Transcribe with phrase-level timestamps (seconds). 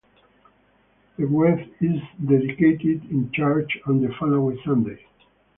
[1.17, 4.99] The wreath is dedicated in church on the following Sunday.